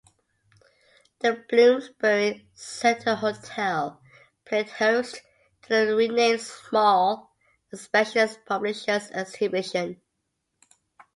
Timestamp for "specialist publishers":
7.79-9.11